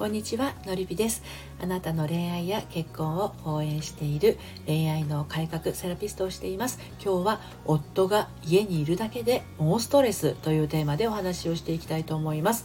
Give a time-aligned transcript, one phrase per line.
[0.00, 1.22] こんにちはのりぴです。
[1.60, 6.78] あなたの恋愛や結婚を応援している恋愛の改革セラピストをしています。
[7.04, 12.64] 今日は夫が家にいるだけでもうストレスというテーマでお話をしていきたいと思います。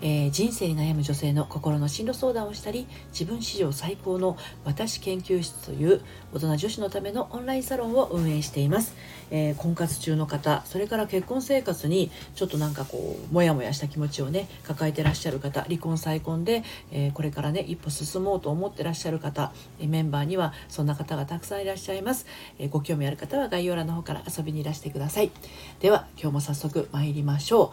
[0.00, 6.00] えー、人生に悩む女性の心の進路相談をしたり自分史上最高の私研究室という
[6.32, 8.94] 大人女子のためのオンラインサロンを運営しています、
[9.30, 16.62] えー、婚活中の方それから結婚生活にちょっとなんかこうモヤモヤした気持ちをね抱えてらっしゃる方離婚再婚で、
[16.92, 22.26] えー、これからね一歩進もうと思ってらっしゃる方メンバーにはそんな方がたくさんいらっしゃいます、
[22.58, 25.30] えご興味ある方は概要欄の方から遊びにいらしてください。
[25.80, 27.70] では今日も早速参りましょう。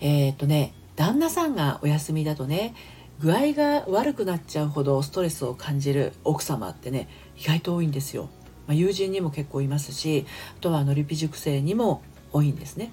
[0.00, 2.74] えっとね旦那さんがお休みだとね
[3.20, 8.24] 具合が悪くなっちゃうほどストレスを感じる奥様ってね意外と多いんですよ、
[8.66, 10.26] まあ、友人にも結構いますし
[10.58, 12.92] あとはのりぴ塾生にも多いんですね。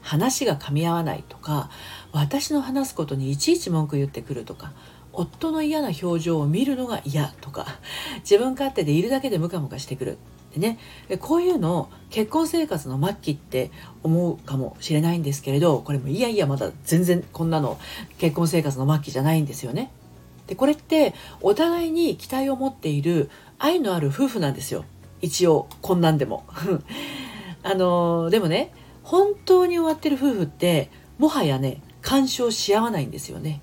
[0.00, 1.70] 話が噛み合わないとか
[2.12, 4.72] 私の話すことにいちいち文句言ってくるとか
[5.12, 7.66] 夫の嫌な表情を見るのが嫌とか
[8.20, 10.18] 自分勝手でいるだけでムカムカしてくる。
[10.54, 10.78] でね
[11.20, 13.70] こういうのを結婚生活の末期って
[14.02, 17.78] 思うかもしれないんですけれどこれもいやいやまだ全然こんなの
[18.18, 19.90] 結婚生活の末期じゃないんですよね。
[20.46, 24.84] でこれってお互いに期待を持っている愛のある夫婦なんですよ
[25.20, 26.44] 一応こんなんでも。
[27.62, 33.60] あのでもね本当に終わってる夫婦ってもはやね干渉し合わないんですよね。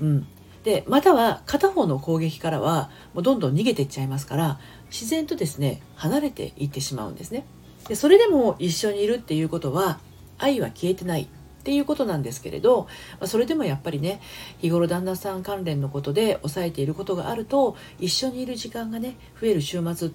[0.00, 0.26] うん、
[0.64, 4.58] でまたは片方の攻撃からはもうどんどん逃げていっちゃいますから
[4.90, 7.44] 自然とですね離れていってしまうんですね。
[7.88, 9.98] でそれでも一緒にいるっていうことは
[10.38, 12.88] 愛は消えてないっていうことなんですけれど、
[13.20, 14.20] ま、それでもやっぱりね
[14.60, 20.10] 日頃旦那さん関連のことで抑えていることがあると一緒にいる時間がね増える週末っ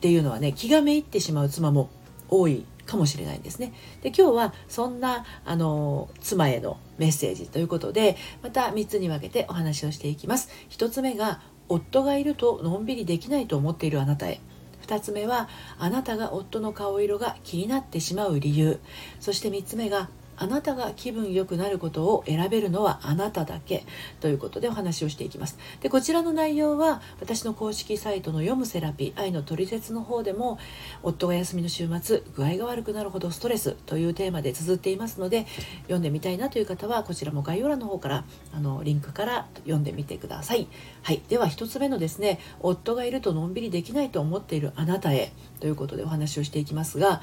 [0.00, 1.90] ていうのはね気がめいってしまう妻も
[2.28, 3.72] 多いかもしれないんですね。
[4.02, 10.48] で今日はそんなあの妻へのメッセージということでまた3つに分けてお話をしていきます。
[10.70, 14.40] 1つ目が夫がいるとのんびりできないと思っているあなたへ。
[14.86, 18.78] 2つ目はあなたが夫の顔色が気になってしまう理由
[19.18, 23.84] そして3つ目があなたが気分良くなることを選べるのはあなただけ
[24.20, 25.58] ということでお話をしていきます。
[25.80, 30.58] でこちらの内容は私の公式サイトの読むセラピー愛のトリセツの方でも
[31.02, 35.46] 夫が休みの週末具合が悪くなるほどストレスというテーマで綴っていますので
[35.82, 38.24] 読んでみたいなという方はこちらも概要欄の方から
[38.54, 40.68] あのリンクから読んでみてください。
[41.02, 41.22] はい。
[41.28, 47.22] では1つ目のですね夫がいるとのんびりできないと思っているあなたへということでお話をしていきますが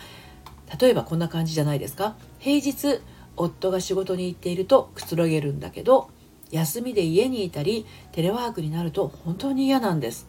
[0.79, 2.15] 例えばこんな感じじゃないですか。
[2.39, 3.01] 平日
[3.35, 6.09] 夫が仕事に行っているとくつろげるんだけど
[6.51, 10.27] 休みで家にいたりテレワークになると本当に嫌なんです。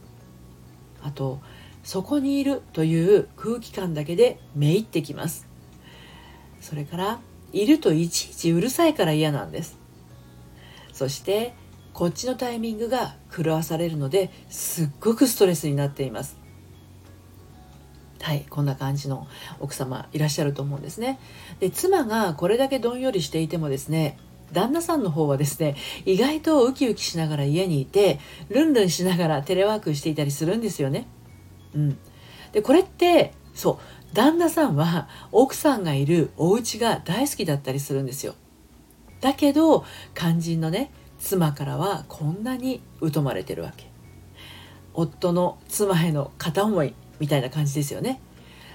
[1.03, 1.41] あと
[1.83, 5.47] そこにいるという空気感だけでめいってきます。
[6.61, 7.21] それから
[7.53, 9.79] いるといちいちうるさいから嫌なんです。
[10.93, 11.55] そして
[11.93, 16.44] こっちのタイミングが狂わされるのですっごくストレスになっています。
[18.25, 19.27] はいこんな感じの
[19.61, 21.19] 奥様いらっしゃると思うんですね。
[21.61, 24.19] で妻がこれだけどんよりしていてもですね
[24.51, 25.77] 旦那さんの方はですね
[26.07, 28.19] 意外とウキウキしながら家にいて
[28.49, 31.07] ルンルンしながらテレワークしていたりするんですよね。
[31.75, 31.99] うん。
[32.53, 33.79] でこれってそ
[34.13, 38.35] う旦那さんは奥さんがいるお家が大好きだったりするんですよ。
[39.21, 42.81] だけど肝心のね妻からはこんなに
[43.13, 43.91] 疎まれてるわけ。
[44.95, 46.95] 夫の妻への片思い。
[47.21, 48.21] みたいな感じですよね。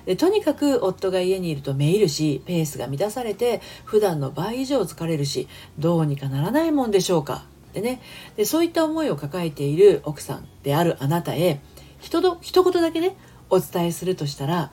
[0.05, 7.45] でとにかく夫が家にいるとめいるしペースが乱されて普段の倍以上疲れるしどうにかならないもんでしょうか。
[7.73, 8.01] でね。
[8.35, 11.59] でそういった思いを抱えている奥さんであるあなたへ
[11.99, 13.15] 一言一言だけね
[13.49, 14.71] お伝えするとしたら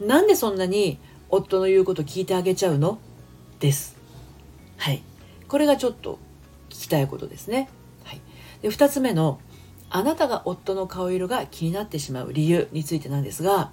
[0.00, 2.98] なんでそんなに夫の言うこと聞いてあげちゃうの？
[3.60, 3.96] です。
[4.76, 5.02] はい。
[5.48, 6.18] これがちょっと
[6.70, 7.68] 聞きたいことですね。
[8.04, 8.20] はい。
[8.62, 9.40] で2つ目の
[9.96, 13.70] あなたが夫の顔色が気になってしまう理由についてなんですが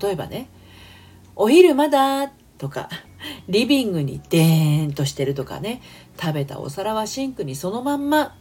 [0.00, 0.48] 例えばね
[1.34, 2.88] 「お昼まだ」とか
[3.50, 5.82] リビングにデーンとしてるとかね
[6.20, 8.36] 食べたお皿はシンクにそのまんま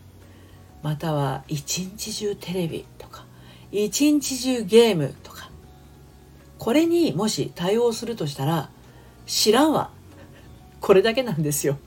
[0.84, 3.26] または一日中テレビとか
[3.72, 5.50] 一日中ゲームとか
[6.60, 8.70] これにもし対応するとしたら
[9.26, 9.90] 知らんわ。
[10.80, 11.80] これだけなんですよ。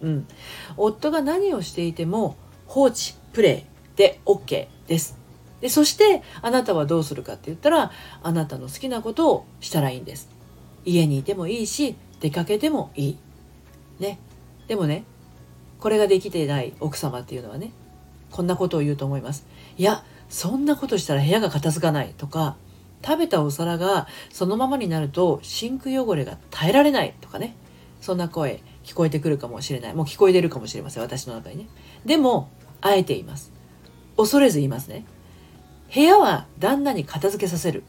[0.00, 0.26] うん、
[0.78, 2.36] 夫が何をしていても
[2.66, 3.71] 放置プレイ。
[3.96, 5.18] で OK です。
[5.60, 7.92] でそしてあなたはどうするかって言ったら
[8.22, 10.28] あなたの好きなことをしたらいいんです。
[10.84, 13.18] 家にいてもいいし出かけてもいい。
[14.00, 14.18] ね。
[14.66, 15.04] でもね
[15.78, 17.72] これができてない奥様っていうのはね
[18.30, 19.46] こんなことを言うと思います。
[19.76, 22.56] いやそんなことしたら部屋が片付かないとか
[23.04, 27.54] 食べたお皿がそのままになるとシンク汚れが耐えられないとかね
[28.00, 31.66] そんな声聞こえてくるかもしれないもう聞こえてるかもしれません私の中にね
[32.06, 32.50] でも
[32.80, 33.52] あえています
[34.16, 35.04] 恐れず言いますね。
[35.94, 37.82] 部屋は旦那に片付けさせる。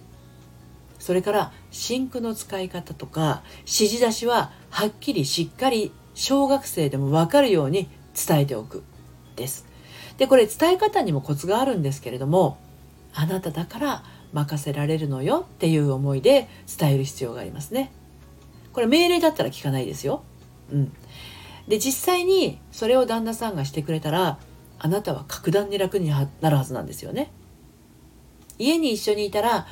[1.00, 7.90] それからシンクの使い方とか指示出しははっきりしっかり小学生でも分かるように
[8.28, 8.84] 伝えておく。
[9.36, 9.66] です。
[10.18, 12.58] でこれ伝え方にもコツがあるんですけれども
[13.14, 16.48] あなただから任せられるのよっていう思いで
[16.80, 17.92] 伝える必要がありますね。
[18.74, 20.24] これ命令だったら聞かないですよ。
[20.72, 20.94] うん。
[21.68, 24.38] で実際にそれを旦那さんがしてくれたら
[24.84, 27.32] あなたは格段に楽になるはずなんですよね。
[28.60, 29.66] 家に一緒にいたら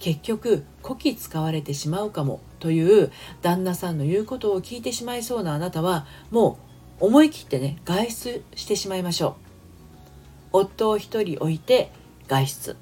[0.00, 6.58] 結局こき使われてしまうかもという旦那さんの言うことを聞いてしまいそうなあなたはも
[7.00, 10.58] う思い切ってね外出してしまいましょう。
[10.58, 11.92] 夫を一人置いて
[12.26, 12.76] 外出。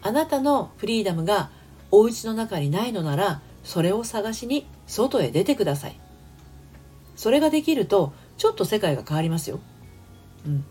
[0.00, 1.50] あなたのフリーダムが
[1.90, 6.00] お家の中にないのならそれを探しに外へ出てください。
[7.16, 9.60] それができるとちょっと世界が変わりますよ、
[10.46, 10.64] うん、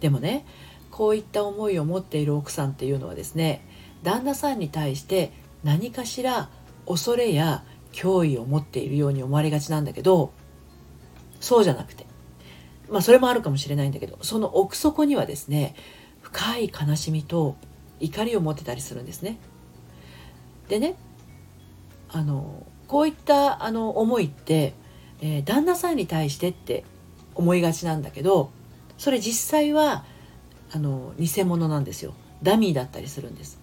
[0.00, 0.44] でもね
[0.90, 3.64] こういった思いを持っている奥さんっていうのはですね
[4.02, 5.32] 旦那さんに対して
[5.64, 6.48] 何かしら
[6.86, 7.62] 恐れや
[7.92, 10.32] 脅威を持っているように思われがちなんだけど
[11.40, 12.06] そうじゃなくて
[12.88, 15.74] まあそれもあるかもしれないんだけどその奥底にはですね
[16.22, 17.56] 深い悲しみと
[18.00, 19.38] 怒りを持ってたりするんですね。
[20.68, 20.96] でね
[22.08, 24.74] あのこういったあの思いって、
[25.20, 26.84] えー、旦那さんに対してって
[27.34, 28.50] 思いがちなんだけど
[29.00, 30.04] それ実際は
[30.70, 32.12] あの偽物なんですよ
[32.42, 33.58] ダミーだったりするんです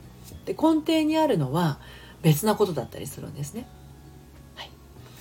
[0.46, 1.78] で根底にあるのは
[2.24, 3.68] 別なことだったりするんですね。
[4.56, 4.72] はい、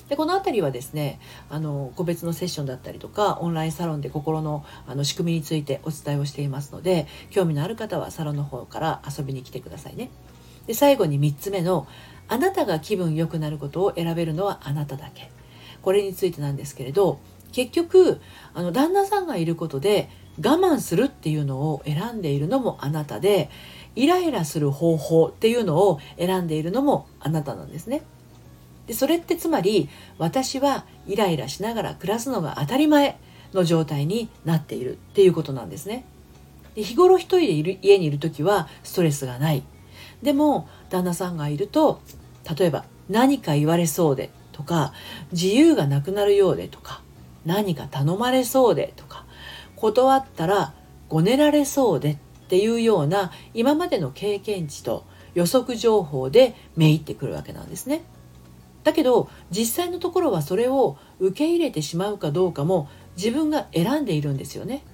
[0.08, 1.20] でこの辺りはですね
[1.50, 10.10] あの個別のセッションだったりとかオンラインサロンで心のあの仕組みについてお伝えをしていますので興味のある方はサロンの方から遊びに来てくださいね。
[10.66, 11.86] で最後に3つ目の
[12.28, 15.30] あなたが気分良くなることを選べるのはあなただけ
[15.82, 17.20] これについてなんですけれど
[17.52, 18.20] 結局
[18.54, 20.08] あの旦那さんがいることで
[20.38, 23.50] 我慢するっていうのを選んでいるのもあなたで
[23.94, 28.02] イライラする方法っていうのを選んでいるのもあなたなんですね。
[28.87, 29.88] でそれってつまり
[30.19, 33.19] 私はイライラしながら暮らすのが当たり前
[33.52, 36.04] の状態になっているっていうことなんですね。
[36.75, 39.62] で日頃一人でいる家にいる時はストレスがない。
[40.22, 42.00] でも旦那さんがいると
[42.58, 44.92] 例えば何か言われそうでとか
[45.32, 47.02] 自由がなくなるようでとか
[47.46, 49.25] 何か頼まれそうでとか
[49.76, 50.75] 断ったら
[51.08, 52.16] ごねられそうでっ
[52.48, 55.04] ていうような今までの経験値と
[55.34, 58.02] 予測情報でめいってくるわけなんですね。
[58.84, 64.84] だけど実際のところはそれを受け入れてしまうかどうかも自分が選んでいるんですよね。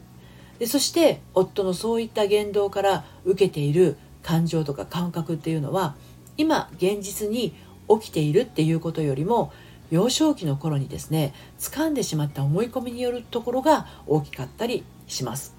[0.59, 5.95] でそして夫のそういった言動から受けている感情とか感覚っていうのは
[6.37, 7.55] 今現実に
[7.89, 9.53] 起きているっていうことよりも
[9.93, 15.55] 幼少期の頃にですね掴んでしまった思い込みによるところが大きかったりします。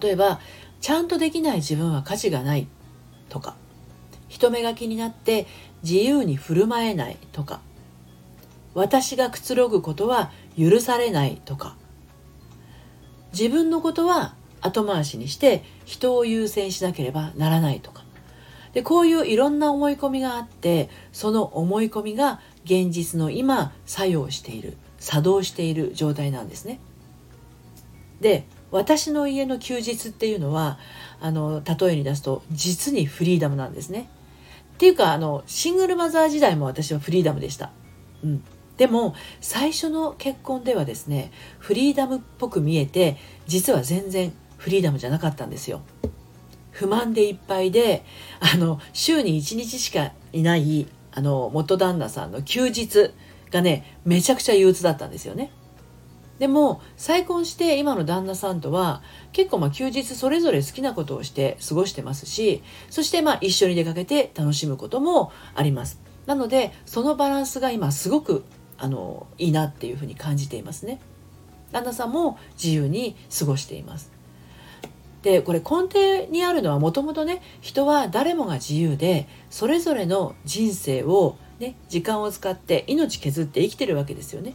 [0.00, 0.38] 例えば
[0.80, 2.68] ちゃんとできない自分は価値がない
[3.28, 3.56] とか
[4.28, 5.48] 人目が気になって
[5.82, 7.60] 自由に振る舞えないとか
[8.72, 11.76] 私がくつろぐことは許されないとか
[13.32, 18.01] 自分のことは後回しにして人を優先しなければならないとか
[18.72, 26.80] でこういういろんな思い込みがあってその思い込みが現実の今作用している作動している状態なんですね。
[28.20, 30.78] で私の家の休日っていうのは
[31.20, 34.08] あの例えに出すと実にフリーダムなんですね。
[34.74, 37.70] っていうかあのシングルマザー時代も私はフリーダムでした。
[38.24, 38.44] うん、
[38.76, 45.82] でも最初の結婚ではですねフリーダムっぽく見えて実は全然フリーダムじゃなかったんですよ。
[46.72, 48.04] 不満でいっぱいで
[48.40, 53.12] あの週に1日しかいないあの元旦那さんの休日
[53.50, 55.52] がねめちゃくちゃ憂鬱だったんですよね。
[56.38, 59.02] でも再婚して今の旦那さんとは
[59.32, 66.00] 結構まあ休日それぞれ好きなことをして過ごしてますしそしてまあ一緒に出かけて楽しむこともあります。
[66.26, 68.44] なのでそのバランスが今すごく
[68.78, 71.00] あのいいなっていうふうに感じていますね。
[71.70, 74.11] 旦那さんも自由に過ごしています。
[75.22, 84.54] でこれ根底にあるのはもともとね人は誰もが自由でそれぞれの人生をね時間を使って命削って生きてるわけですよね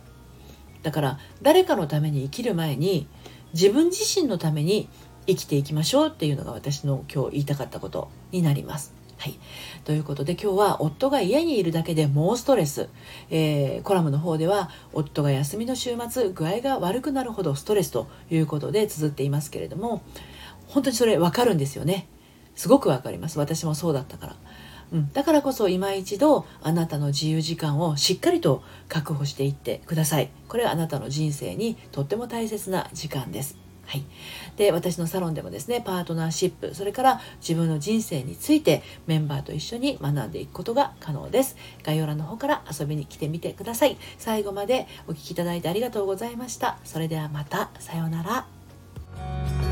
[0.84, 3.08] だから誰かのために生きる前に
[3.54, 4.90] 自分自身のために
[5.26, 8.94] 生きていきましょうっていうのが私の今日言いたかったことになります。
[9.18, 9.40] はい。
[9.84, 12.88] ということで今日は夫が家にいるだけでもうストレス、
[13.32, 20.04] えー、コラムの方では夫が休みの週末具合が悪くなるほどストレスということで綴っていますけれども
[20.68, 22.08] 本当にそれ分かるんですよね。
[22.56, 23.40] すごく分かります。
[23.40, 24.36] 私もそうだったから。
[24.92, 30.30] うん、だからこそ今一度あなたの自由時間をしっかりと確保していってください。
[30.48, 33.58] これはあなたの人生にとっても大切な時間です。
[33.86, 34.04] はい、
[34.58, 41.56] で私のサロンでもですねパートナーシップそれから自分の人生についてメンバーと一緒に学んでいくことが可能です。
[41.84, 43.98] 概要欄の方から遊びに来てみてください。
[44.18, 46.80] 最後までお聴きいただいてありがとうございました。
[46.84, 47.70] それではまた。
[47.80, 49.67] さようなら。